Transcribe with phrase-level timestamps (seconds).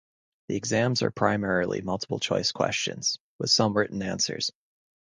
[0.47, 4.51] The exams are primarily multiple choice questions, with some written answers.